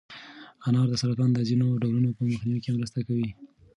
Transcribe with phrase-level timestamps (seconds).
[0.67, 3.29] انار د سرطان د ځینو ډولونو په مخنیوي کې مرسته کوي.